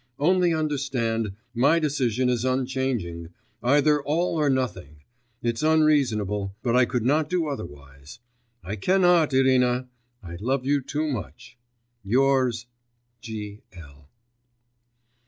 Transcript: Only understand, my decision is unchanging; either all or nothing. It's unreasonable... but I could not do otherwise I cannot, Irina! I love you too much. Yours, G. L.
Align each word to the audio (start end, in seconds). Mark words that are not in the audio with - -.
Only 0.17 0.51
understand, 0.51 1.33
my 1.53 1.77
decision 1.77 2.27
is 2.27 2.43
unchanging; 2.43 3.27
either 3.61 4.01
all 4.01 4.33
or 4.35 4.49
nothing. 4.49 5.03
It's 5.43 5.61
unreasonable... 5.61 6.55
but 6.63 6.75
I 6.75 6.85
could 6.85 7.05
not 7.05 7.29
do 7.29 7.45
otherwise 7.45 8.17
I 8.63 8.77
cannot, 8.77 9.31
Irina! 9.31 9.89
I 10.23 10.37
love 10.39 10.65
you 10.65 10.81
too 10.81 11.05
much. 11.07 11.55
Yours, 12.03 12.65
G. 13.21 13.61
L. 13.73 14.09